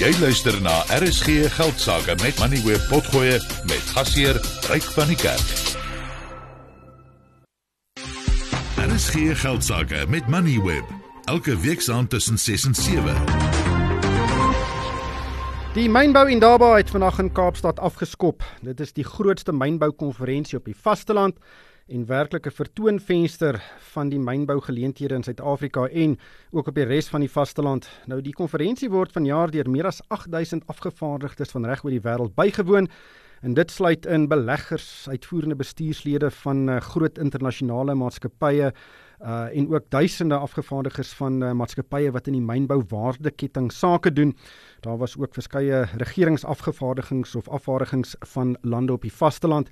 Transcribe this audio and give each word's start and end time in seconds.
Jy 0.00 0.14
luister 0.16 0.54
na 0.64 0.78
RSG 0.96 1.50
Geldsaake 1.52 2.14
met 2.22 2.38
Money 2.40 2.62
Web 2.64 2.80
Potgoe 2.88 3.34
met 3.68 3.90
gasheer 3.92 4.38
Ryk 4.70 4.86
van 4.96 5.10
die 5.12 5.16
Kerk. 5.20 5.50
RSG 8.80 9.36
Geldsaake 9.42 10.06
met 10.08 10.28
Money 10.32 10.56
Web 10.64 10.88
elke 11.28 11.58
week 11.60 11.84
saam 11.84 12.08
tussen 12.08 12.38
6 12.38 12.64
en 12.64 12.74
7. 12.74 13.18
Die 15.76 15.90
mynbou 15.92 16.30
Indaba 16.32 16.72
het 16.78 16.90
vandag 16.90 17.18
in 17.20 17.32
Kaapstad 17.32 17.78
afgeskop. 17.78 18.40
Dit 18.64 18.80
is 18.80 18.96
die 18.96 19.04
grootste 19.04 19.52
mynboukonferensie 19.52 20.58
op 20.58 20.64
die 20.64 20.76
vasteland 20.76 21.36
en 21.90 22.06
werklike 22.06 22.50
vertoonvenster 22.54 23.58
van 23.92 24.10
die 24.12 24.18
mynbougeleenthede 24.22 25.16
in 25.18 25.24
Suid-Afrika 25.26 25.88
en 25.88 26.16
ook 26.54 26.70
op 26.70 26.76
die 26.78 26.86
res 26.86 27.08
van 27.10 27.24
die 27.24 27.30
vasteland. 27.30 27.88
Nou 28.06 28.20
die 28.22 28.34
konferensie 28.36 28.90
word 28.92 29.12
vanjaar 29.16 29.50
deur 29.50 29.70
meer 29.70 29.88
as 29.90 29.98
8000 30.08 30.66
afgevaardigdes 30.70 31.50
van 31.50 31.66
reg 31.66 31.82
oor 31.84 31.94
die 31.94 32.04
wêreld 32.04 32.36
bygewoon 32.38 32.86
en 33.40 33.54
dit 33.56 33.70
sluit 33.72 34.06
in 34.06 34.28
beleggers, 34.28 35.08
uitvoerende 35.08 35.56
bestuurslede 35.56 36.30
van 36.42 36.68
uh, 36.68 36.80
groot 36.92 37.18
internasionale 37.18 37.94
maatskappye 37.94 38.72
uh 39.20 39.48
en 39.52 39.66
ook 39.68 39.90
duisende 39.92 40.36
afgevaardigdes 40.36 41.10
van 41.12 41.42
uh, 41.42 41.50
maatskappye 41.52 42.12
wat 42.12 42.26
in 42.30 42.38
die 42.38 42.44
mynbou 42.44 42.78
waardeketting 42.88 43.72
sake 43.72 44.12
doen. 44.12 44.36
Daar 44.80 44.96
was 44.96 45.18
ook 45.18 45.34
verskeie 45.34 45.82
regeringsafgevaardigings 45.96 47.34
of 47.34 47.48
afvaardigings 47.48 48.14
van 48.32 48.56
lande 48.62 48.92
op 48.92 49.02
die 49.02 49.12
vasteland. 49.12 49.68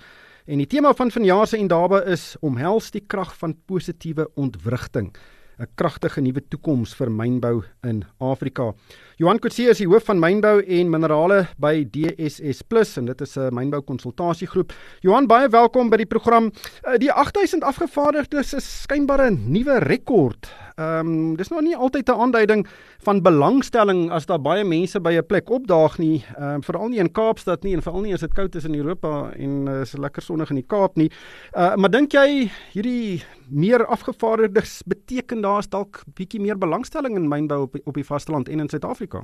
En 0.48 0.56
die 0.56 0.66
tema 0.66 0.94
van 0.96 1.10
vanjaar 1.12 1.46
se 1.46 1.58
Indaba 1.60 1.98
is 2.08 2.22
omhels 2.40 2.86
die 2.94 3.02
krag 3.04 3.34
van 3.36 3.52
positiewe 3.68 4.24
ontwrigting. 4.40 5.10
'n 5.58 5.66
kragtige 5.74 6.20
nuwe 6.20 6.40
toekoms 6.48 6.94
vir 6.94 7.10
mynbou 7.10 7.62
in 7.82 8.04
Afrika. 8.18 8.72
Johan 9.16 9.38
Kutse 9.38 9.68
is 9.68 9.78
die 9.78 9.88
hoof 9.88 10.04
van 10.04 10.18
mynbou 10.18 10.62
en 10.62 10.90
minerale 10.90 11.48
by 11.58 11.84
DSS 11.84 12.62
Plus 12.62 12.96
en 12.96 13.06
dit 13.06 13.20
is 13.20 13.36
'n 13.36 13.52
mynbou 13.52 13.82
konsultasiegroep. 13.82 14.72
Johan, 15.00 15.26
baie 15.26 15.48
welkom 15.48 15.90
by 15.90 15.96
die 15.96 16.06
program. 16.06 16.50
Uh, 16.86 16.96
die 16.96 17.12
8000 17.12 17.62
afgevaardigdes 17.62 18.54
is 18.54 18.82
skynbaar 18.82 19.30
'n 19.30 19.52
nuwe 19.52 19.78
rekord. 19.78 20.48
Ehm 20.78 21.08
um, 21.08 21.36
dis 21.36 21.48
nog 21.48 21.60
nie 21.60 21.76
altyd 21.76 22.08
'n 22.08 22.20
aanduiding 22.20 22.66
van 23.02 23.22
belangstelling 23.22 24.10
as 24.10 24.26
daar 24.26 24.40
baie 24.40 24.64
mense 24.64 25.00
by 25.00 25.12
'n 25.12 25.26
plek 25.26 25.50
opdaag 25.50 25.98
nie. 25.98 26.24
Ehm 26.36 26.54
um, 26.54 26.62
veral 26.62 26.88
nie 26.88 26.98
in 26.98 27.12
Kaapstad 27.12 27.62
nie 27.62 27.74
en 27.74 27.82
veral 27.82 28.00
nie 28.00 28.12
as 28.12 28.20
dit 28.20 28.32
koud 28.32 28.54
is 28.54 28.64
in 28.64 28.74
Europa 28.74 29.30
en 29.36 29.66
uh, 29.66 29.80
is 29.80 29.96
lekker 29.96 30.22
sonnig 30.22 30.50
in 30.50 30.56
die 30.56 30.66
Kaap 30.66 30.96
nie. 30.96 31.10
Uh 31.56 31.74
maar 31.76 31.90
dink 31.90 32.12
jy 32.12 32.50
hierdie 32.72 33.22
meer 33.50 33.86
afgevaardigdes 33.86 34.82
beteken 34.86 35.40
daar 35.40 35.58
is 35.58 35.68
dalk 35.68 36.02
bietjie 36.14 36.40
meer 36.40 36.58
belangstelling 36.58 37.16
in 37.16 37.28
mynbou 37.28 37.62
op 37.62 37.74
op 37.84 37.94
die 37.94 38.06
vasteland 38.06 38.48
en 38.48 38.60
in 38.60 38.68
Suid-Afrika. 38.68 39.22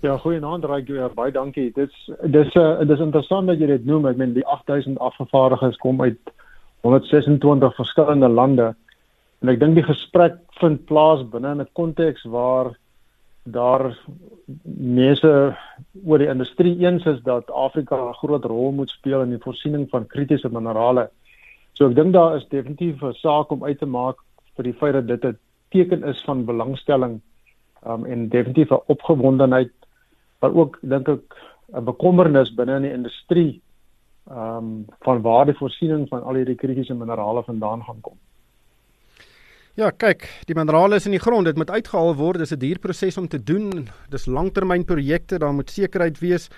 Ja, 0.00 0.16
goeienaand 0.18 0.64
Raai, 0.64 0.82
ja, 0.86 1.08
baie 1.08 1.32
dankie. 1.32 1.72
Dit 1.74 1.92
dis 2.22 2.54
uh, 2.54 2.80
dis 2.80 2.98
interessant 2.98 3.46
dat 3.46 3.58
jy 3.58 3.66
dit 3.66 3.84
noem. 3.84 4.06
Ek 4.06 4.16
meen 4.16 4.32
die 4.32 4.46
8000 4.46 4.98
afgevaardigdes 4.98 5.76
kom 5.76 6.00
uit 6.00 6.18
126 6.80 7.74
verskillende 7.74 8.28
lande. 8.28 8.74
En 9.42 9.50
ek 9.50 9.58
dink 9.58 9.74
die 9.74 9.82
gesprek 9.82 10.36
vind 10.60 10.84
plaas 10.86 11.22
binne 11.30 11.54
'n 11.54 11.66
konteks 11.74 12.22
waar 12.30 12.70
daar 13.44 13.98
mense 14.62 15.56
oor 16.06 16.18
die 16.18 16.30
industrie 16.30 16.78
eens 16.78 17.04
is 17.06 17.20
dat 17.22 17.50
Afrika 17.50 17.96
'n 17.96 18.14
groot 18.22 18.44
rol 18.44 18.70
moet 18.72 18.90
speel 18.90 19.22
in 19.22 19.30
die 19.30 19.42
voorsiening 19.42 19.88
van 19.90 20.06
kritiese 20.06 20.48
minerale. 20.48 21.10
So 21.72 21.88
ek 21.88 21.96
dink 21.96 22.12
daar 22.12 22.36
is 22.36 22.48
definitief 22.48 23.02
'n 23.02 23.12
saak 23.12 23.50
om 23.50 23.64
uit 23.64 23.78
te 23.78 23.86
maak 23.86 24.16
vir 24.56 24.64
die 24.64 24.78
feit 24.78 24.94
dat 24.94 25.06
dit 25.06 25.24
'n 25.24 25.38
teken 25.70 26.04
is 26.04 26.22
van 26.22 26.44
belangstelling 26.44 27.20
um, 27.86 28.04
en 28.04 28.28
definitief 28.28 28.70
'n 28.70 28.86
opgewondenheid 28.86 29.72
maar 30.40 30.54
ook 30.54 30.78
dink 30.82 31.08
ek 31.08 31.34
'n 31.74 31.84
bekommernis 31.84 32.54
binne 32.54 32.76
in 32.76 32.82
die 32.82 32.92
industrie 32.92 33.60
ehm 34.30 34.56
um, 34.56 34.86
van 35.00 35.22
waar 35.22 35.46
die 35.46 35.58
voorsiening 35.58 36.08
van 36.08 36.22
al 36.22 36.34
hierdie 36.34 36.54
kritiese 36.54 36.94
minerale 36.94 37.42
vandaan 37.42 37.82
gaan 37.82 38.00
kom. 38.00 38.18
Ja, 39.72 39.86
kyk, 39.88 40.26
die 40.44 40.52
minerale 40.52 40.98
is 41.00 41.06
in 41.08 41.14
die 41.14 41.20
grond, 41.22 41.46
dit 41.48 41.56
moet 41.56 41.70
uitgehaal 41.72 42.10
word, 42.18 42.42
dis 42.42 42.52
'n 42.52 42.60
duur 42.60 42.78
proses 42.78 43.16
om 43.16 43.26
te 43.26 43.38
doen. 43.42 43.88
Dis 44.10 44.26
langtermynprojekte, 44.26 45.38
daar 45.38 45.54
moet 45.54 45.70
sekerheid 45.70 46.18
wees. 46.20 46.50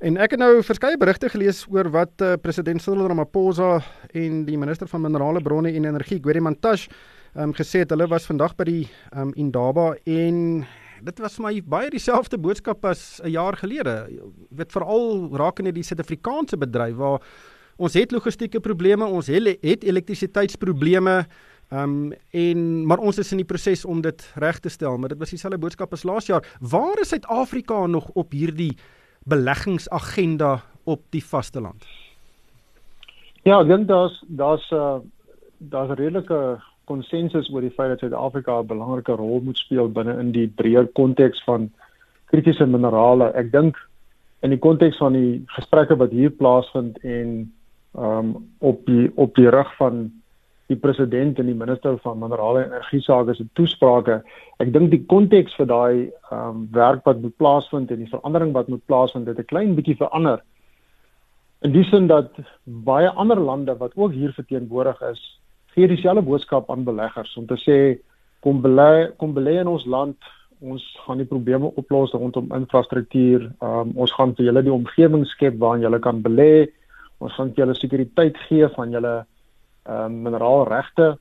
En 0.00 0.16
ek 0.16 0.30
het 0.30 0.40
nou 0.40 0.62
verskeie 0.62 0.96
berigte 0.96 1.28
gelees 1.28 1.66
oor 1.68 1.90
wat 1.90 2.22
uh, 2.22 2.32
president 2.40 2.80
Cyril 2.80 3.06
Ramaphosa 3.06 3.84
en 4.14 4.46
die 4.46 4.56
minister 4.56 4.88
van 4.88 5.02
minerale 5.02 5.42
bronne 5.42 5.74
en 5.74 5.84
energie, 5.84 6.18
Gwede 6.18 6.40
Mantashe, 6.40 6.88
um, 7.36 7.52
gesê 7.52 7.84
het 7.84 7.90
hulle 7.90 8.08
was 8.08 8.24
vandag 8.24 8.56
by 8.56 8.64
die 8.64 8.88
um, 9.14 9.32
Indaba 9.36 9.94
en 10.06 10.64
dit 11.02 11.18
was 11.18 11.38
my 11.38 11.60
baie 11.60 11.90
dieselfde 11.90 12.38
boodskap 12.38 12.82
as 12.84 13.20
'n 13.22 13.28
jaar 13.28 13.56
gelede. 13.56 14.08
Dit 14.50 14.72
veral 14.72 15.28
rakende 15.36 15.72
die 15.72 15.84
Suid-Afrikaanse 15.84 16.56
bedryf 16.56 16.96
waar 16.96 17.20
ons 17.76 17.94
het 17.94 18.10
logistieke 18.10 18.60
probleme, 18.60 19.04
ons 19.04 19.26
het, 19.26 19.58
het 19.60 19.84
elektrisiteitsprobleme. 19.84 21.26
Ehm 21.68 21.82
um, 21.82 22.12
en 22.30 22.86
maar 22.86 22.98
ons 22.98 23.18
is 23.18 23.30
in 23.32 23.40
die 23.40 23.48
proses 23.48 23.84
om 23.84 24.00
dit 24.00 24.32
reg 24.34 24.58
te 24.60 24.68
stel, 24.68 24.98
maar 24.98 25.08
dit 25.08 25.18
was 25.18 25.30
dieselfde 25.30 25.58
boodskap 25.58 25.92
as 25.92 26.04
laas 26.04 26.26
jaar. 26.26 26.44
Waar 26.60 27.00
is 27.00 27.08
Suid-Afrika 27.08 27.86
nog 27.86 28.10
op 28.14 28.32
hierdie 28.32 28.76
beleggingsagenda 29.24 30.62
op 30.84 31.00
die 31.10 31.24
vasteland? 31.24 31.86
Ja, 33.42 33.60
ek 33.60 33.68
dink 33.68 33.88
daar's 33.88 34.24
daar's 34.28 34.70
'n 34.70 34.74
uh, 34.74 35.00
daar's 35.58 35.90
'n 35.90 36.00
redelike 36.00 36.60
konsensus 36.84 37.50
oor 37.52 37.60
die 37.60 37.70
feit 37.76 37.88
dat 37.88 37.98
Suid-Afrika 37.98 38.60
'n 38.60 38.66
belangrike 38.66 39.12
rol 39.12 39.40
moet 39.40 39.56
speel 39.56 39.88
binne 39.88 40.18
in 40.18 40.32
die 40.32 40.48
breër 40.48 40.86
konteks 40.92 41.44
van 41.44 41.70
kritiese 42.24 42.66
minerale. 42.66 43.32
Ek 43.34 43.52
dink 43.52 43.76
in 44.40 44.50
die 44.50 44.58
konteks 44.58 44.96
van 44.96 45.12
die 45.12 45.42
gesprekke 45.46 45.96
wat 45.96 46.10
hier 46.10 46.30
plaasvind 46.30 46.98
en 46.98 47.52
ehm 47.94 48.18
um, 48.18 48.50
op 48.58 48.86
die 48.86 49.12
op 49.14 49.34
die 49.34 49.48
rug 49.48 49.76
van 49.76 50.12
die 50.72 50.76
president 50.80 51.38
en 51.38 51.46
die 51.46 51.54
minister 51.54 51.98
van 52.02 52.18
minerale 52.18 52.64
en 52.64 52.72
energie 52.72 53.02
sake 53.04 53.34
se 53.34 53.44
toesprake. 53.52 54.22
Ek 54.62 54.72
dink 54.72 54.90
die 54.90 55.04
konteks 55.12 55.56
vir 55.58 55.66
daai 55.66 55.94
ehm 56.30 56.48
um, 56.48 56.66
werk 56.72 57.04
wat 57.04 57.20
moet 57.20 57.36
plaasvind 57.36 57.90
en 57.90 58.02
die 58.04 58.10
verandering 58.10 58.52
wat 58.52 58.68
moet 58.68 58.84
plaasvind, 58.86 59.26
dit 59.26 59.38
'n 59.38 59.52
klein 59.52 59.74
bietjie 59.74 59.96
verander. 59.96 60.42
In 61.62 61.72
die 61.72 61.84
sin 61.84 62.06
dat 62.06 62.30
baie 62.64 63.08
ander 63.10 63.40
lande 63.40 63.76
wat 63.78 63.92
ook 63.96 64.12
hier 64.12 64.32
verteenwoordig 64.32 65.00
is, 65.00 65.20
gee 65.74 65.88
dieselfde 65.88 66.22
boodskap 66.22 66.70
aan 66.70 66.84
beleggers 66.84 67.36
om 67.36 67.46
te 67.46 67.56
sê 67.58 67.78
kom 68.44 68.62
belê 68.62 69.10
kom 69.18 69.34
belê 69.34 69.58
in 69.60 69.70
ons 69.70 69.86
land 69.86 70.16
ons 70.64 70.84
gaan 71.04 71.20
die 71.20 71.28
probleme 71.28 71.70
oplos 71.80 72.14
rondom 72.14 72.52
infrastruktuur 72.56 73.48
um, 73.60 73.92
ons 74.04 74.14
gaan 74.16 74.34
vir 74.38 74.48
julle 74.48 74.62
die 74.66 74.74
omgewing 74.74 75.24
skep 75.32 75.58
waarin 75.62 75.84
julle 75.86 76.00
kan 76.06 76.22
belê 76.26 76.66
ons 77.24 77.34
gaan 77.38 77.52
julle 77.56 77.74
sekuriteit 77.78 78.38
gee 78.48 78.68
van 78.76 78.94
julle 78.94 79.14
um, 79.88 80.22
mineraalregte 80.26 81.14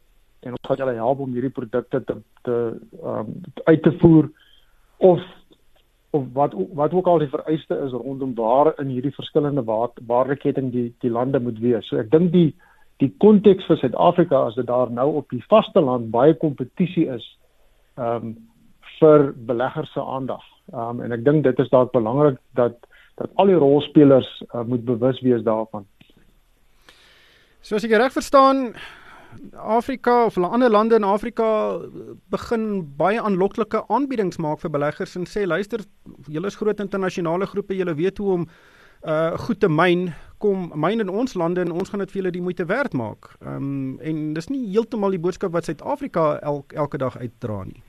en 0.44 0.58
ons 0.58 0.68
gaan 0.68 0.82
julle 0.82 0.98
help 1.00 1.20
om 1.24 1.34
hierdie 1.34 1.54
produkte 1.54 2.04
te 2.04 2.18
te 2.48 2.58
um, 3.04 3.32
uit 3.64 3.84
te 3.84 3.94
voer 4.02 4.30
of 4.98 5.22
of 6.12 6.26
wat 6.34 6.54
wat 6.74 6.94
ook 6.94 7.08
al 7.08 7.24
die 7.24 7.32
vereiste 7.32 7.80
is 7.86 7.92
rondom 7.92 8.36
waar 8.36 8.74
in 8.80 8.88
hierdie 8.88 9.16
verskillende 9.16 9.64
waardeketting 9.66 10.72
die 10.72 10.90
die 11.00 11.12
lande 11.12 11.40
moet 11.40 11.60
wees 11.60 11.88
so 11.88 11.98
ek 11.98 12.12
dink 12.12 12.32
die 12.32 12.52
die 13.02 13.12
konteks 13.20 13.66
vir 13.68 13.80
Suid-Afrika 13.82 14.46
as 14.48 14.56
dit 14.60 14.68
daar 14.68 14.92
nou 14.92 15.10
op 15.20 15.30
die 15.34 15.44
vasteland 15.50 16.12
baie 16.12 16.36
kompetisie 16.46 17.08
is 17.18 17.30
ehm 17.98 18.34
um, 18.34 18.36
vir 19.00 19.34
beleggers 19.50 19.92
se 19.92 20.02
aandag. 20.02 20.44
Ehm 20.72 20.90
um, 20.90 21.02
en 21.06 21.12
ek 21.12 21.24
dink 21.26 21.44
dit 21.44 21.60
is 21.60 21.72
dalk 21.74 21.92
belangrik 21.92 22.40
dat 22.60 22.78
dat 23.22 23.30
al 23.38 23.52
die 23.52 23.60
rolspelers 23.62 24.30
uh, 24.42 24.64
moet 24.66 24.86
bewus 24.86 25.20
wees 25.22 25.44
daarvan. 25.46 25.86
So 27.64 27.78
as 27.78 27.86
ek 27.88 27.94
reg 27.96 28.12
verstaan 28.12 28.74
Afrika 29.56 30.26
of 30.26 30.38
ander 30.38 30.70
lande 30.70 30.98
in 31.00 31.06
Afrika 31.08 31.80
begin 32.30 32.84
baie 33.00 33.22
aanloklike 33.22 33.86
aanbiedings 33.88 34.38
maak 34.38 34.60
vir 34.60 34.74
beleggers 34.74 35.16
en 35.16 35.24
sê 35.24 35.46
luister 35.48 35.86
julle 36.28 36.52
is 36.52 36.60
groot 36.60 36.84
internasionale 36.84 37.48
groepe 37.48 37.78
julle 37.80 37.96
weet 37.96 38.20
hoe 38.20 38.34
om 38.34 38.44
uh 39.08 39.38
goed 39.46 39.60
te 39.64 39.70
myn 39.72 40.10
kom 40.44 40.68
myn 40.76 41.00
in 41.00 41.10
ons 41.22 41.38
lande 41.40 41.64
en 41.64 41.72
ons 41.72 41.90
gaan 41.90 42.04
dit 42.04 42.12
vir 42.12 42.22
julle 42.22 42.36
die 42.36 42.44
moeite 42.44 42.68
werd 42.68 42.94
maak. 43.00 43.32
Ehm 43.40 43.56
um, 43.56 43.98
en 44.12 44.22
dis 44.36 44.52
nie 44.52 44.68
heeltemal 44.76 45.16
die 45.16 45.24
boodskap 45.24 45.56
wat 45.56 45.72
Suid-Afrika 45.72 46.28
el, 46.44 46.64
elke 46.76 47.00
dag 47.00 47.18
uitdra 47.18 47.64
nie. 47.64 47.80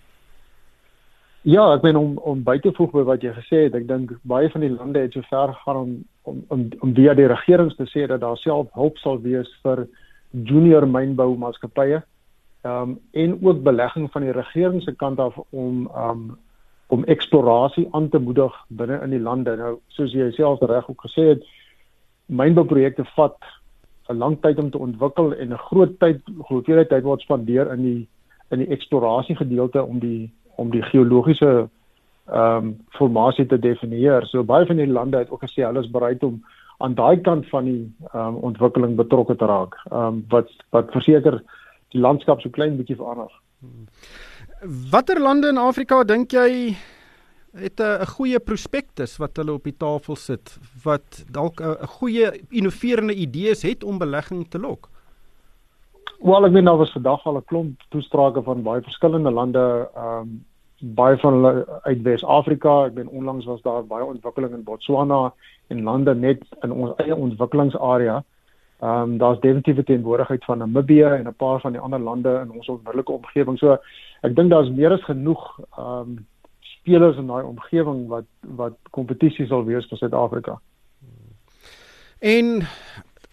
Ja, 1.43 1.67
ek 1.75 1.82
meen 1.82 1.99
om 1.99 2.19
om 2.23 2.47
by 2.47 2.61
te 2.62 2.70
voeg 2.79 2.94
by 2.94 3.09
wat 3.11 3.27
jy 3.27 3.35
gesê 3.35 3.67
het, 3.67 3.75
ek 3.75 3.91
dink 3.91 4.15
baie 4.23 4.50
van 4.55 4.62
die 4.62 4.75
lande 4.79 5.03
het 5.03 5.19
so 5.19 5.27
ver 5.31 5.50
gegaan 5.59 5.82
om 5.82 5.94
om 6.25 6.44
om, 6.49 6.69
om 6.81 6.94
via 6.94 7.15
die 7.15 7.29
regerings 7.31 7.76
te 7.76 7.87
sê 7.91 8.06
dat 8.11 8.21
daar 8.21 8.41
self 8.41 8.71
hulp 8.79 8.99
sal 8.99 9.21
wees 9.25 9.50
vir 9.62 9.87
junior 10.31 10.87
mynboumaatskappye. 10.87 12.03
Ehm 12.65 12.94
um, 12.94 12.99
en 13.12 13.38
ook 13.43 13.62
belegging 13.62 14.11
van 14.12 14.23
die 14.23 14.32
regering 14.32 14.82
se 14.82 14.94
kant 14.97 15.19
af 15.19 15.37
om 15.50 15.87
ehm 15.94 16.11
um, 16.11 16.38
om 16.87 17.05
eksplorasie 17.05 17.88
aan 17.91 18.09
te 18.09 18.19
moedig 18.19 18.55
binne 18.69 19.00
in 19.03 19.11
die 19.11 19.21
lande. 19.21 19.56
Nou 19.56 19.79
soos 19.97 20.12
jy 20.12 20.31
self 20.32 20.61
reg 20.61 20.88
ook 20.91 21.06
gesê 21.06 21.29
het, 21.32 21.44
mynbouprojekte 22.27 23.05
vat 23.17 23.38
'n 24.09 24.19
lang 24.19 24.37
tyd 24.41 24.59
om 24.59 24.70
te 24.70 24.79
ontwikkel 24.79 25.35
en 25.35 25.53
'n 25.53 25.65
groot 25.69 25.99
tyd 25.99 26.20
hoeveelheid 26.49 26.88
tyd 26.88 27.03
word 27.03 27.20
spandeer 27.20 27.73
in 27.73 27.82
die 27.82 28.09
in 28.50 28.59
die 28.59 28.69
eksplorasie 28.77 29.37
gedeelte 29.37 29.82
om 29.82 29.99
die 29.99 30.32
om 30.56 30.70
die 30.70 30.82
geologiese 30.82 31.69
ehm 32.26 32.56
um, 32.56 32.76
formasie 32.97 33.47
te 33.47 33.59
definieer. 33.59 34.26
So 34.26 34.44
baie 34.44 34.67
van 34.67 34.76
hierdie 34.76 34.94
lande 34.94 35.19
het 35.19 35.31
ook 35.31 35.43
gesê 35.44 35.65
hulle 35.67 35.81
is 35.81 35.91
bereid 35.91 36.23
om 36.23 36.41
aan 36.79 36.94
daai 36.94 37.21
kant 37.21 37.49
van 37.49 37.65
die 37.65 37.82
ehm 38.12 38.26
um, 38.26 38.41
ontwikkeling 38.50 38.97
betrokke 38.97 39.37
te 39.37 39.47
raak. 39.47 39.76
Ehm 39.91 40.06
um, 40.06 40.25
wat 40.29 40.50
wat 40.71 40.91
verseker 40.93 41.43
die 41.93 42.00
landskap 42.00 42.41
so 42.41 42.50
klein 42.50 42.76
bietjie 42.76 42.97
verander. 42.97 43.31
Watter 44.91 45.21
lande 45.21 45.49
in 45.49 45.59
Afrika 45.59 46.03
dink 46.05 46.32
jy 46.32 46.76
het 47.55 47.81
'n 47.81 48.06
goeie 48.06 48.41
prospektus 48.41 49.17
wat 49.17 49.37
hulle 49.37 49.53
op 49.53 49.65
die 49.65 49.77
tafel 49.77 50.17
sit 50.17 50.59
wat 50.85 51.25
dalk 51.31 51.61
'n 51.61 51.87
goeie 51.87 52.32
innoverende 52.50 53.15
idees 53.15 53.62
het 53.62 53.85
om 53.85 53.99
belegging 53.99 54.49
te 54.49 54.59
lok? 54.59 54.88
Wel, 56.20 56.47
ek 56.47 56.53
weet 56.53 56.65
nou 56.65 56.79
was 56.79 56.93
vandag 56.93 57.27
al 57.27 57.37
'n 57.37 57.44
klomp 57.44 57.81
toesprake 57.88 58.43
van 58.43 58.62
baie 58.62 58.82
verskillende 58.82 59.31
lande, 59.31 59.88
ehm 59.94 60.20
um, 60.20 60.44
baie 60.93 61.17
van 61.17 61.33
hulle 61.33 61.81
uit 61.83 62.03
Wes-Afrika. 62.03 62.85
Ek 62.85 62.95
ben 62.95 63.09
onlangs 63.09 63.45
was 63.45 63.63
daar 63.63 63.87
baie 63.87 64.05
ontwikkeling 64.05 64.53
in 64.53 64.65
Botswana 64.65 65.33
en 65.67 65.83
lande 65.83 66.15
net 66.15 66.43
in 66.63 66.73
ons 66.73 66.97
eie 66.97 67.17
ontwikkelingsarea. 67.17 68.23
Ehm 68.81 69.15
um, 69.15 69.17
daar's 69.19 69.41
definitief 69.41 69.85
teenwoordigheid 69.85 70.45
van 70.45 70.59
Namibië 70.59 71.05
en 71.05 71.27
'n 71.29 71.35
paar 71.37 71.61
van 71.61 71.73
die 71.73 71.81
ander 71.81 72.01
lande 72.01 72.41
in 72.43 72.51
ons 72.51 72.69
onmiddellike 72.69 73.13
omgewing. 73.13 73.59
So 73.59 73.79
ek 74.21 74.37
dink 74.37 74.51
daar's 74.51 74.71
meer 74.71 74.93
as 74.93 75.05
genoeg 75.05 75.59
ehm 75.77 76.01
um, 76.01 76.27
spelers 76.61 77.17
in 77.17 77.27
daai 77.27 77.45
omgewing 77.45 78.07
wat 78.09 78.25
wat 78.41 78.77
kompetisie 78.91 79.47
sal 79.47 79.65
wees 79.65 79.87
vir 79.89 79.99
Suid-Afrika. 79.99 80.61
En 82.19 82.67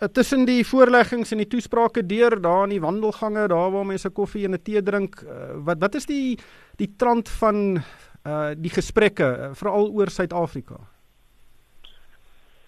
tussen 0.10 0.46
die 0.46 0.64
voorleggings 0.66 1.32
en 1.32 1.38
die 1.44 1.50
toesprake 1.50 2.06
deur 2.06 2.40
daar 2.42 2.64
in 2.64 2.76
die 2.76 2.82
wandelgange, 2.82 3.48
daar 3.48 3.72
waar 3.72 3.86
mense 3.86 4.10
koffie 4.10 4.46
en 4.46 4.54
'n 4.54 4.64
tee 4.64 4.82
drink, 4.82 5.22
eh, 5.22 5.54
wat 5.66 5.80
wat 5.80 5.96
is 5.96 6.06
die 6.06 6.40
die 6.78 6.94
trant 6.98 7.30
van 7.30 7.84
uh 8.26 8.54
die 8.56 8.70
gesprekke 8.70 9.50
veral 9.54 9.92
oor 9.92 10.10
Suid-Afrika? 10.10 10.78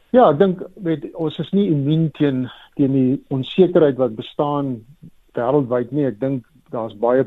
Ja, 0.10 0.30
ek 0.30 0.38
dink 0.38 0.62
weet 0.76 1.14
ons 1.14 1.40
is 1.40 1.52
nie 1.52 1.70
immuun 1.70 2.12
teen 2.12 2.50
teen 2.76 2.94
die 2.94 3.24
onsekerheid 3.30 3.98
wat 3.98 4.16
bestaan 4.16 4.86
wêreldwyd 5.34 5.92
nie. 5.92 6.06
Ek 6.06 6.20
dink 6.20 6.46
daar's 6.70 6.94
baie 6.94 7.26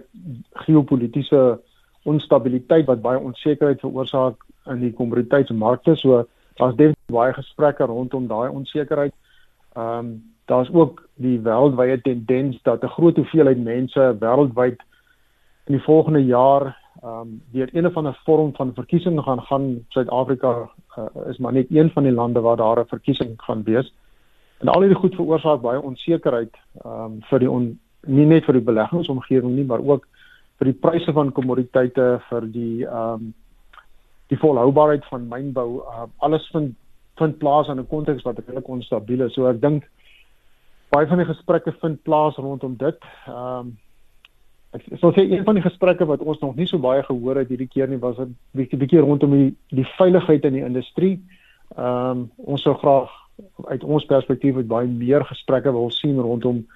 geopolitiese 0.66 1.60
onstabiliteit 2.04 2.86
wat 2.86 3.02
baie 3.02 3.18
onsekerheid 3.18 3.80
veroorsaak 3.80 4.36
in 4.70 4.80
die 4.80 4.92
kommoditeitsmarkte. 4.92 5.96
So 5.96 6.26
daar's 6.58 6.94
baie 7.06 7.32
gesprekke 7.32 7.84
rondom 7.84 8.26
daai 8.26 8.50
onsekerheid. 8.50 9.14
Ehm 9.76 9.98
um, 9.98 10.34
daar's 10.46 10.70
ook 10.72 11.08
die 11.14 11.40
wêreldwye 11.42 12.00
tendens 12.00 12.62
dat 12.62 12.82
'n 12.82 12.94
groot 12.96 13.16
hoeveelheid 13.16 13.58
mense 13.58 14.16
wêreldwyd 14.20 14.80
in 15.66 15.74
die 15.74 15.82
volgende 15.82 16.24
jaar 16.24 16.76
ehm 17.02 17.20
um, 17.20 17.42
deur 17.52 17.68
een 17.72 17.86
of 17.86 17.96
ander 17.96 18.20
vorm 18.24 18.54
van 18.54 18.74
verkiesing 18.74 19.20
gaan 19.22 19.42
gaan 19.42 19.84
Suid-Afrika 19.88 20.70
uh, 20.98 21.28
is 21.28 21.38
maar 21.38 21.52
net 21.52 21.66
een 21.70 21.90
van 21.90 22.02
die 22.02 22.12
lande 22.12 22.40
waar 22.40 22.56
daar 22.56 22.80
'n 22.80 22.88
verkiesing 22.88 23.32
gaan 23.36 23.62
wees. 23.62 23.94
En 24.58 24.68
al 24.68 24.80
hierdie 24.80 24.98
goed 24.98 25.14
veroorsaak 25.14 25.60
baie 25.60 25.82
onsekerheid 25.82 26.54
ehm 26.84 27.04
um, 27.04 27.22
vir 27.22 27.38
die 27.38 27.50
on, 27.50 27.78
nie 28.06 28.26
net 28.26 28.44
vir 28.44 28.54
die 28.54 28.64
beleggingsomgewing 28.70 29.54
nie, 29.54 29.64
maar 29.64 29.84
ook 29.84 30.06
vir 30.58 30.64
die 30.64 30.80
pryse 30.80 31.12
van 31.12 31.32
kommoditeite, 31.32 32.20
vir 32.28 32.46
die 32.52 32.86
ehm 32.86 33.12
um, 33.12 33.34
die 34.26 34.38
volhoubaarheid 34.38 35.04
van 35.04 35.28
mynbou. 35.28 35.76
Uh, 35.76 36.02
alles 36.16 36.48
vind 36.52 36.74
vind 37.16 37.38
plaas 37.38 37.68
in 37.68 37.80
'n 37.80 37.86
konteks 37.86 38.22
wat 38.22 38.38
redelik 38.38 38.68
onstabiel 38.68 39.26
is. 39.26 39.34
So 39.34 39.46
ek 39.46 39.60
dink 39.60 39.88
baie 40.88 41.06
van 41.06 41.18
die 41.18 41.26
gesprekke 41.26 41.72
vind 41.80 42.02
plaas 42.02 42.36
rondom 42.36 42.76
dit. 42.76 42.98
Ehm 43.26 43.58
um, 43.58 43.76
ek 44.76 44.82
sou 45.00 45.12
sê 45.12 45.22
een 45.24 45.44
van 45.44 45.54
die 45.54 45.64
gesprekke 45.64 46.04
wat 46.04 46.20
ons 46.20 46.40
nog 46.40 46.56
nie 46.56 46.66
so 46.66 46.78
baie 46.78 47.02
gehoor 47.02 47.36
het 47.36 47.48
hierdie 47.48 47.68
keer 47.68 47.88
nie 47.88 47.98
was 47.98 48.18
'n 48.18 48.36
bietjie 48.52 48.78
bietjie 48.78 49.00
rondom 49.00 49.30
die 49.30 49.54
die 49.68 49.88
veiligheid 49.98 50.44
in 50.44 50.52
die 50.52 50.64
industrie. 50.64 51.20
Ehm 51.76 52.10
um, 52.10 52.30
ons 52.36 52.62
sou 52.62 52.74
graag 52.74 53.10
uit 53.68 53.84
ons 53.84 54.04
perspektief 54.04 54.56
uit 54.56 54.68
baie 54.68 54.86
meer 54.86 55.24
gesprekke 55.24 55.72
wil 55.72 55.90
sien 55.90 56.20
rondom 56.20 56.66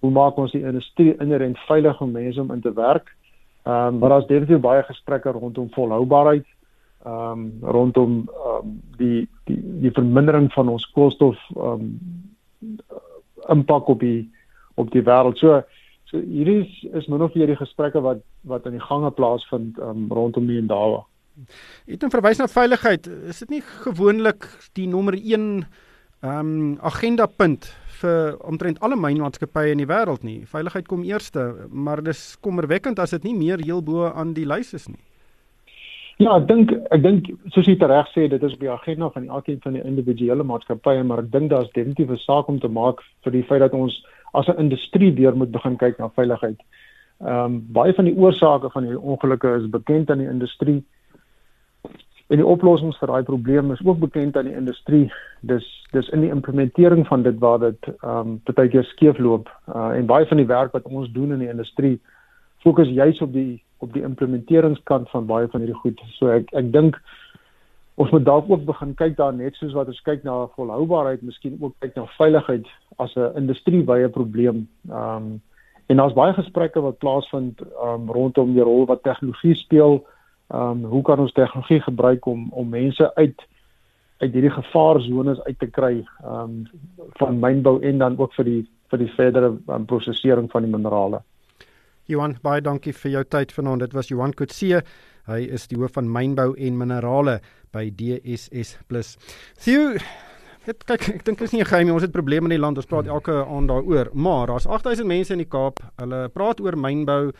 hoe 0.00 0.10
maak 0.10 0.36
ons 0.36 0.52
die 0.52 0.64
industrie 0.64 1.16
inherënt 1.20 1.58
veilig 1.68 2.00
om 2.00 2.10
mense 2.10 2.40
om 2.40 2.52
in 2.52 2.60
te 2.60 2.72
werk. 2.72 3.16
Ehm 3.64 3.86
um, 3.86 3.98
maar 3.98 4.08
daar's 4.08 4.26
definitief 4.26 4.60
baie 4.60 4.82
gesprekke 4.82 5.30
rondom 5.30 5.70
volhoubaarheid. 5.70 6.46
Ehm 7.04 7.32
um, 7.32 7.52
rondom 7.62 8.28
ehm 8.28 8.56
um, 8.66 8.80
die 8.98 9.28
die 9.44 9.60
die 9.80 9.92
vermindering 9.96 10.52
van 10.52 10.68
ons 10.68 10.90
koolstof 10.94 11.38
ehm 11.56 11.66
um, 11.66 12.80
impak 13.48 13.88
op 13.88 14.00
die 14.00 14.30
op 14.74 14.90
die 14.90 15.02
wêreld. 15.02 15.38
So 15.38 15.62
So 16.10 16.18
hierdie 16.18 16.64
is, 16.64 16.70
is 16.98 17.06
min 17.06 17.22
of 17.22 17.36
meer 17.38 17.52
die 17.52 17.58
gesprekke 17.58 18.02
wat 18.02 18.24
wat 18.50 18.64
in 18.66 18.74
die 18.78 18.82
gange 18.82 19.12
plaasvind 19.14 19.78
um, 19.78 20.08
rondom 20.10 20.48
die 20.48 20.62
Ndawa. 20.62 21.04
Het 21.86 22.00
dan 22.02 22.10
verwys 22.10 22.40
na 22.40 22.48
veiligheid. 22.50 23.06
Is 23.30 23.42
dit 23.44 23.52
nie 23.54 23.60
gewoonlik 23.84 24.48
die 24.78 24.88
nommer 24.90 25.14
1 25.14 25.44
ehm 26.20 26.40
um, 26.40 26.74
agenda 26.82 27.28
punt 27.30 27.70
vir 28.00 28.34
omtrent 28.48 28.80
alle 28.80 28.96
mynmaatskappye 28.98 29.76
in 29.76 29.84
die 29.84 29.88
wêreld 29.88 30.26
nie? 30.26 30.40
Veiligheid 30.50 30.88
kom 30.90 31.06
eerste, 31.06 31.46
maar 31.70 32.02
dis 32.02 32.34
kommerwekkend 32.42 32.98
as 32.98 33.14
dit 33.14 33.30
nie 33.30 33.36
meer 33.36 33.62
heel 33.62 33.84
bo 33.84 34.10
aan 34.10 34.34
die 34.34 34.48
lys 34.48 34.74
is 34.74 34.88
nie. 34.90 35.04
Ja, 36.20 36.34
ek 36.36 36.50
dink 36.50 36.72
ek 36.92 37.00
dink 37.00 37.28
soos 37.54 37.64
jy 37.64 37.78
reg 37.80 38.08
sê, 38.12 38.26
dit 38.28 38.42
is 38.44 38.52
op 38.52 38.60
die 38.60 38.68
agenda 38.68 39.06
van 39.14 39.30
elkeen 39.32 39.60
van 39.64 39.78
die 39.78 39.84
individuele 39.88 40.44
maatskappye, 40.44 41.00
maar 41.08 41.22
ek 41.22 41.30
dink 41.32 41.48
daar's 41.48 41.70
definitief 41.72 42.10
'n 42.12 42.20
saak 42.20 42.48
om 42.52 42.58
te 42.60 42.68
maak 42.68 43.00
vir 43.24 43.32
die 43.32 43.46
feit 43.48 43.60
dat 43.64 43.72
ons 43.72 43.94
as 44.34 44.46
'n 44.48 44.60
industrie 44.60 45.14
weer 45.16 45.34
moet 45.34 45.50
begin 45.50 45.78
kyk 45.78 45.98
na 45.98 46.10
veiligheid. 46.20 46.60
Ehm 47.24 47.44
um, 47.44 47.64
baie 47.72 47.94
van 47.94 48.04
die 48.04 48.16
oorsake 48.16 48.70
van 48.70 48.84
hierdie 48.84 49.00
ongelukke 49.00 49.54
is 49.62 49.70
bekend 49.70 50.10
aan 50.10 50.18
die 50.18 50.28
industrie. 50.28 50.84
En 52.28 52.36
die 52.36 52.46
oplossings 52.46 52.98
vir 52.98 53.08
daai 53.08 53.22
probleem 53.22 53.72
is 53.72 53.84
ook 53.84 53.98
bekend 53.98 54.36
aan 54.36 54.44
die 54.44 54.56
industrie. 54.60 55.12
Dis 55.40 55.64
dis 55.92 56.08
in 56.08 56.20
die 56.20 56.30
implementering 56.30 57.06
van 57.06 57.22
dit 57.22 57.38
waar 57.38 57.58
dit 57.58 57.92
ehm 58.02 58.28
um, 58.28 58.40
baie 58.54 58.68
keer 58.68 58.84
skeefloop. 58.84 59.48
Uh 59.74 59.96
en 59.96 60.06
baie 60.06 60.26
van 60.26 60.36
die 60.36 60.52
werk 60.52 60.72
wat 60.72 60.84
ons 60.84 61.12
doen 61.12 61.32
in 61.32 61.38
die 61.38 61.54
industrie 61.56 62.00
fokus 62.64 62.88
juis 62.88 63.20
op 63.20 63.32
die 63.32 63.62
op 63.80 63.92
die 63.92 64.02
implementeringskant 64.04 65.08
van 65.10 65.26
baie 65.26 65.48
van 65.48 65.62
hierdie 65.64 65.80
goed. 65.82 66.00
So 66.18 66.28
ek 66.32 66.52
ek 66.56 66.72
dink 66.72 66.98
ons 68.00 68.12
moet 68.14 68.24
dalk 68.24 68.48
ook 68.48 68.64
begin 68.68 68.94
kyk 68.96 69.16
daar 69.16 69.34
net 69.36 69.56
soos 69.56 69.76
wat 69.76 69.88
ons 69.92 70.00
kyk 70.04 70.24
na 70.24 70.46
volhoubaarheid, 70.56 71.22
miskien 71.24 71.58
ook 71.60 71.74
kyk 71.84 71.96
na 71.96 72.06
veiligheid 72.16 72.68
as 72.98 73.16
'n 73.16 73.36
industriewye 73.42 74.08
probleem. 74.08 74.68
Ehm 74.88 75.16
um, 75.16 75.40
en 75.90 75.96
daar's 75.96 76.14
baie 76.14 76.32
gesprekke 76.32 76.80
wat 76.80 76.98
plaasvind 76.98 77.60
um, 77.82 78.10
rondom 78.10 78.54
die 78.54 78.62
rol 78.62 78.86
wat 78.86 79.02
tegnologie 79.02 79.54
speel. 79.54 80.04
Ehm 80.54 80.84
um, 80.84 80.84
hoe 80.84 81.02
kan 81.02 81.18
ons 81.18 81.32
tegnologie 81.32 81.80
gebruik 81.80 82.26
om 82.26 82.48
om 82.50 82.68
mense 82.68 83.14
uit 83.14 83.40
uit 84.18 84.32
hierdie 84.32 84.50
gevaarzones 84.50 85.40
uit 85.42 85.58
te 85.58 85.66
kry 85.66 86.04
ehm 86.24 86.34
um, 86.34 86.66
van 87.18 87.38
mynbou 87.38 87.80
en 87.82 87.98
dan 87.98 88.18
ook 88.18 88.34
vir 88.34 88.44
die 88.44 88.62
vir 88.90 88.98
die 88.98 89.12
verdere 89.16 89.56
um, 89.66 89.84
prosesering 89.86 90.50
van 90.50 90.62
die 90.62 90.70
minerale. 90.70 91.22
Johan, 92.10 92.34
baie 92.42 92.62
dankie 92.64 92.92
vir 92.96 93.12
jou 93.14 93.22
tyd 93.36 93.52
vanaand. 93.54 93.84
Dit 93.84 93.94
was 93.94 94.10
Johan 94.10 94.34
Kutse. 94.34 94.82
Hy 95.30 95.40
is 95.54 95.68
die 95.70 95.78
hoof 95.78 95.94
van 95.94 96.10
mynbou 96.10 96.52
en 96.58 96.78
minerale 96.80 97.38
by 97.74 97.86
DSS+. 97.94 98.74
Theo, 99.62 99.92
het, 100.66 100.82
kyk, 100.88 101.06
ek 101.14 101.24
dink 101.28 101.38
dit 101.38 101.46
is 101.46 101.54
nie 101.54 101.62
'n 101.62 101.70
geheim 101.70 101.86
nie. 101.86 101.94
Ons 101.94 102.02
het 102.02 102.12
probleme 102.12 102.50
in 102.50 102.56
die 102.56 102.58
land. 102.58 102.76
Ons 102.76 102.90
praat 102.90 103.06
elke 103.06 103.44
aand 103.46 103.68
daaroor. 103.68 104.10
Maar 104.14 104.46
daar's 104.46 104.66
8000 104.66 105.06
mense 105.06 105.32
in 105.32 105.38
die 105.38 105.48
Kaap. 105.48 105.78
Hulle 105.96 106.28
praat 106.28 106.60
oor 106.60 106.76
mynbou 106.76 107.32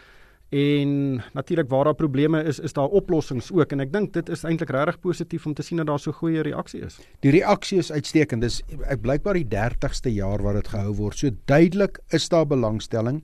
en 0.50 1.22
natuurlik 1.32 1.68
waar 1.68 1.84
daar 1.84 1.94
probleme 1.94 2.42
is, 2.42 2.58
is 2.58 2.72
daar 2.72 2.88
oplossings 2.88 3.52
ook 3.52 3.72
en 3.72 3.80
ek 3.80 3.92
dink 3.92 4.12
dit 4.12 4.28
is 4.28 4.42
eintlik 4.42 4.70
regtig 4.70 4.98
positief 5.00 5.46
om 5.46 5.54
te 5.54 5.62
sien 5.62 5.78
dat 5.78 5.86
daar 5.86 5.98
so 5.98 6.12
goeie 6.12 6.42
reaksie 6.42 6.82
is. 6.82 6.98
Die 7.20 7.30
reaksie 7.30 7.78
is 7.78 7.92
uitstekend. 7.92 8.42
Dis 8.42 8.62
ek 8.88 9.00
blykbaar 9.00 9.34
die 9.34 9.46
30ste 9.46 10.10
jaar 10.10 10.42
wat 10.42 10.54
dit 10.54 10.68
gehou 10.68 10.94
word. 10.94 11.18
So 11.18 11.30
duidelik 11.46 12.00
is 12.10 12.28
daar 12.28 12.46
belangstelling. 12.46 13.22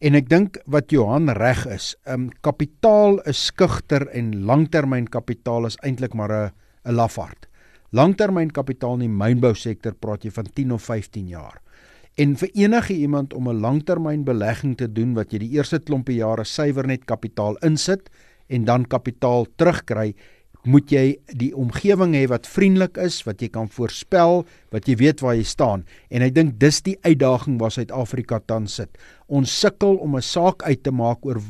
En 0.00 0.16
ek 0.16 0.30
dink 0.32 0.54
wat 0.72 0.94
Johan 0.94 1.28
reg 1.36 1.66
is, 1.68 1.92
ehm 2.08 2.22
um, 2.22 2.28
kapitaal 2.40 3.18
is 3.28 3.40
skugter 3.50 4.06
en 4.16 4.30
langtermynkapitaal 4.48 5.68
is 5.68 5.76
eintlik 5.84 6.14
maar 6.16 6.32
'n 6.32 6.52
'n 6.88 6.94
lafaard. 6.96 7.48
Langtermynkapitaal 7.92 8.94
in 8.94 9.04
die 9.04 9.16
mynbousektor 9.24 9.92
praat 9.92 10.24
jy 10.24 10.30
van 10.30 10.46
10 10.54 10.72
of 10.72 10.82
15 10.82 11.28
jaar. 11.28 11.60
En 12.16 12.36
vir 12.36 12.48
enige 12.54 12.94
iemand 12.94 13.34
om 13.34 13.48
'n 13.48 13.60
langtermynbelegging 13.60 14.76
te 14.76 14.88
doen 14.92 15.12
wat 15.14 15.32
jy 15.32 15.38
die 15.38 15.52
eerste 15.58 15.78
klompie 15.78 16.16
jare 16.16 16.44
suiwer 16.44 16.86
net 16.86 17.04
kapitaal 17.04 17.56
insit 17.56 18.08
en 18.48 18.64
dan 18.64 18.86
kapitaal 18.86 19.46
terugkry, 19.56 20.14
moet 20.64 20.92
jy 20.92 21.04
die 21.40 21.50
omgewing 21.56 22.14
hê 22.14 22.26
wat 22.28 22.48
vriendelik 22.48 22.98
is, 23.00 23.22
wat 23.24 23.40
jy 23.42 23.48
kan 23.52 23.68
voorspel, 23.72 24.44
wat 24.74 24.88
jy 24.88 24.96
weet 25.00 25.22
waar 25.24 25.36
jy 25.38 25.46
staan. 25.48 25.84
En 26.10 26.22
ek 26.22 26.34
dink 26.36 26.58
dis 26.60 26.82
die 26.84 26.98
uitdaging 27.06 27.58
waar 27.60 27.72
Suid-Afrika 27.72 28.40
tans 28.46 28.76
sit. 28.80 28.98
Ons 29.28 29.52
sukkel 29.60 29.96
om 29.96 30.16
'n 30.16 30.22
saak 30.22 30.62
uit 30.62 30.82
te 30.82 30.90
maak 30.90 31.24
oor 31.24 31.40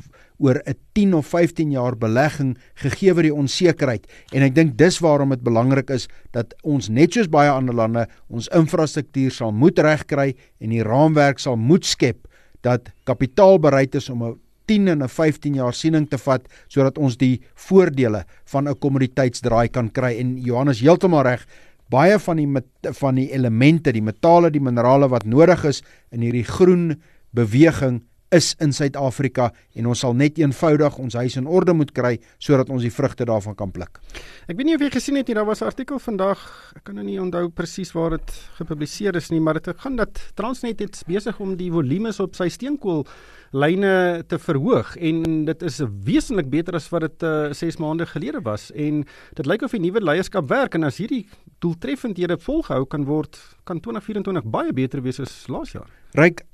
oor 0.40 0.62
'n 0.66 0.74
10 0.94 1.14
of 1.14 1.26
15 1.26 1.70
jaar 1.70 1.96
belegging 1.96 2.56
gegee 2.74 3.12
word 3.12 3.28
die 3.28 3.34
onsekerheid. 3.34 4.06
En 4.32 4.42
ek 4.42 4.54
dink 4.54 4.78
dis 4.78 4.98
waarom 4.98 5.30
dit 5.30 5.42
belangrik 5.42 5.90
is 5.90 6.08
dat 6.32 6.54
ons 6.62 6.88
net 6.88 7.12
soos 7.12 7.28
baie 7.28 7.50
ander 7.50 7.74
lande 7.74 8.06
ons 8.28 8.48
infrastruktuur 8.48 9.30
sal 9.30 9.52
moet 9.52 9.78
regkry 9.78 10.34
en 10.60 10.70
die 10.70 10.82
raamwerk 10.82 11.38
sal 11.38 11.56
moet 11.56 11.84
skep 11.84 12.26
dat 12.62 12.90
kapitaal 13.04 13.58
bereid 13.58 13.94
is 13.94 14.10
om 14.10 14.22
'n 14.22 14.38
10 14.70 14.88
en 14.94 15.02
'n 15.02 15.08
15 15.08 15.54
jaar 15.54 15.74
siening 15.74 16.06
te 16.08 16.18
vat 16.18 16.46
sodat 16.68 16.98
ons 16.98 17.16
die 17.16 17.42
voordele 17.54 18.24
van 18.52 18.68
'n 18.68 18.78
kommoditeitsdraai 18.78 19.68
kan 19.68 19.90
kry. 19.90 20.18
En 20.18 20.38
Johannes 20.38 20.80
heeltemal 20.80 21.22
reg 21.22 21.46
baie 21.90 22.18
van 22.18 22.36
die 22.36 22.46
met, 22.46 22.66
van 22.82 23.14
die 23.14 23.30
elemente 23.32 23.92
die 23.92 24.02
metale 24.02 24.50
die 24.50 24.62
minerale 24.62 25.08
wat 25.08 25.24
nodig 25.24 25.64
is 25.64 25.82
in 26.12 26.20
hierdie 26.20 26.46
groen 26.46 27.02
beweging 27.34 28.02
is 28.30 28.54
in 28.62 28.72
Suid-Afrika 28.72 29.50
en 29.78 29.88
ons 29.90 30.02
sal 30.04 30.14
net 30.14 30.38
eenvoudig 30.38 30.98
ons 31.02 31.16
huis 31.18 31.36
in 31.40 31.48
orde 31.50 31.74
moet 31.74 31.90
kry 31.94 32.12
sodat 32.38 32.70
ons 32.70 32.84
die 32.86 32.92
vrugte 32.94 33.26
daarvan 33.26 33.56
kan 33.58 33.72
pluk. 33.74 33.98
Ek 34.46 34.56
weet 34.56 34.68
nie 34.68 34.76
of 34.78 34.84
jy 34.84 34.90
gesien 34.94 35.18
het 35.18 35.28
nie, 35.28 35.34
daar 35.34 35.48
was 35.48 35.62
'n 35.62 35.70
artikel 35.70 35.98
vandag, 35.98 36.38
ek 36.76 36.84
kan 36.84 36.94
nou 36.94 37.04
nie 37.04 37.18
onthou 37.20 37.48
presies 37.48 37.92
waar 37.92 38.10
dit 38.10 38.30
gepubliseer 38.58 39.16
is 39.16 39.30
nie, 39.30 39.40
maar 39.40 39.54
dit 39.54 39.68
gaan 39.78 39.96
dat 39.96 40.32
Transnet 40.34 40.78
het 40.80 41.02
besig 41.06 41.40
om 41.40 41.56
die 41.56 41.70
volumes 41.70 42.20
op 42.20 42.34
sy 42.34 42.48
steenkool 42.48 43.06
lyne 43.52 44.22
te 44.28 44.38
verhoog 44.38 44.96
en 44.96 45.44
dit 45.44 45.62
is 45.62 45.80
wesentlik 46.04 46.50
beter 46.50 46.74
as 46.74 46.88
wat 46.90 47.02
dit 47.02 47.22
uh, 47.22 47.50
eh, 47.50 47.52
6 47.52 47.78
maande 47.78 48.06
gelede 48.06 48.40
was 48.42 48.70
en 48.70 49.04
dit 49.34 49.46
lyk 49.46 49.62
of 49.62 49.72
die 49.72 49.80
nuwe 49.80 50.00
leierskap 50.00 50.48
werk 50.48 50.74
en 50.74 50.84
as 50.84 50.98
hierdie 50.98 51.26
doeltreffendhede 51.58 52.38
volgehou 52.38 52.86
kan 52.86 53.04
word, 53.04 53.38
kan 53.64 53.80
2024 53.80 54.44
baie 54.44 54.72
beter 54.72 55.02
wees 55.02 55.20
as 55.20 55.48
laas 55.48 55.72
jaar. 55.72 55.90
Ryk 56.14 56.46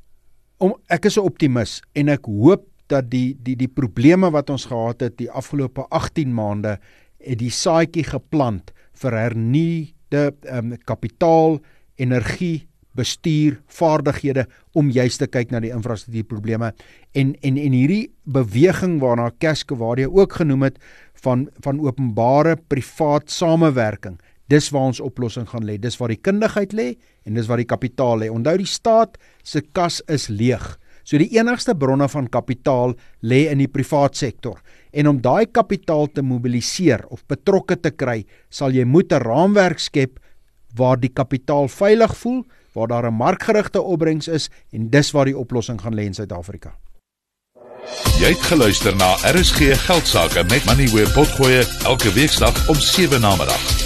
om 0.59 0.75
ek 0.89 1.07
is 1.07 1.17
'n 1.19 1.27
optimis 1.27 1.83
en 1.95 2.09
ek 2.09 2.25
hoop 2.25 2.65
dat 2.89 3.11
die 3.11 3.37
die 3.43 3.57
die 3.57 3.69
probleme 3.69 4.31
wat 4.31 4.51
ons 4.51 4.67
gehad 4.67 5.01
het 5.01 5.17
die 5.19 5.31
afgelope 5.31 5.87
18 5.91 6.33
maande 6.33 6.79
het 7.19 7.39
die 7.39 7.51
saadjie 7.51 8.05
geplant 8.05 8.73
vir 8.97 9.13
hernuide 9.13 10.33
um, 10.49 10.77
kapitaal, 10.87 11.59
energie, 11.97 12.67
bestuur, 12.97 13.59
vaardighede 13.67 14.47
om 14.73 14.91
juist 14.91 15.19
te 15.19 15.27
kyk 15.27 15.51
na 15.51 15.61
die 15.61 15.73
infrastruktuurprobleme. 15.75 16.73
En 17.13 17.35
en 17.43 17.59
en 17.61 17.73
hierdie 17.77 18.13
beweging 18.25 19.01
waarna 19.01 19.31
Cascawadia 19.39 20.09
ook 20.09 20.33
genoem 20.41 20.63
het 20.63 20.79
van 21.25 21.49
van 21.61 21.81
openbare 21.81 22.57
privaat 22.69 23.31
samewerking 23.31 24.19
Dis 24.47 24.71
waar 24.71 24.93
ons 24.93 25.03
oplossing 25.03 25.49
gaan 25.51 25.65
lê. 25.67 25.79
Dis 25.79 25.99
waar 25.99 26.13
die 26.15 26.23
kundigheid 26.23 26.75
lê 26.77 26.93
en 27.27 27.35
dis 27.35 27.49
waar 27.51 27.59
die 27.59 27.69
kapitaal 27.69 28.23
lê. 28.23 28.31
Onthou 28.31 28.57
die 28.61 28.71
staat 28.71 29.19
se 29.43 29.63
kas 29.75 30.03
is 30.13 30.29
leeg. 30.31 30.77
So 31.07 31.19
die 31.23 31.31
enigste 31.39 31.75
bronne 31.79 32.09
van 32.11 32.27
kapitaal 32.31 32.97
lê 33.23 33.47
in 33.51 33.63
die 33.63 33.71
privaat 33.71 34.19
sektor. 34.19 34.59
En 34.91 35.11
om 35.11 35.21
daai 35.23 35.47
kapitaal 35.47 36.09
te 36.11 36.23
mobiliseer 36.23 37.05
of 37.15 37.23
betrokke 37.31 37.79
te 37.79 37.93
kry, 37.95 38.25
sal 38.51 38.75
jy 38.75 38.85
moet 38.85 39.13
'n 39.13 39.23
raamwerk 39.23 39.79
skep 39.79 40.19
waar 40.75 40.97
die 40.97 41.13
kapitaal 41.13 41.69
veilig 41.69 42.17
voel, 42.17 42.45
waar 42.75 42.89
daar 42.89 43.07
'n 43.07 43.15
markgerigte 43.15 43.81
opbrengs 43.83 44.29
is 44.29 44.51
en 44.73 44.91
dis 44.91 45.11
waar 45.13 45.25
die 45.25 45.39
oplossing 45.39 45.81
gaan 45.81 45.95
lê 45.95 46.05
in 46.07 46.15
Suid-Afrika. 46.15 46.75
Jy 48.19 48.29
het 48.29 48.43
geluister 48.51 48.97
na 48.97 49.15
RSG 49.15 49.77
Geldsaake 49.87 50.45
met 50.45 50.65
Money 50.65 50.89
where 50.89 51.11
potgoe 51.13 51.65
elke 51.85 52.13
weeksdag 52.13 52.69
om 52.69 52.75
7 52.75 53.21
na 53.21 53.37
middag. 53.37 53.86